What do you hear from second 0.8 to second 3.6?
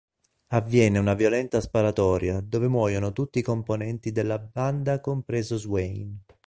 una violenta sparatoria dove muoiono tutti i